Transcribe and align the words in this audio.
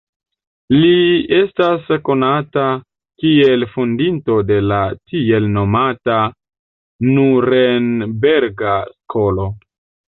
Li 0.75 0.95
estas 1.39 1.91
konata 2.09 2.63
kiel 3.25 3.67
fondinto 3.75 4.39
de 4.53 4.59
la 4.73 4.81
tiel 5.13 5.49
nomata 5.61 6.19
Nurenberga 7.15 8.79
Skolo. 8.99 9.51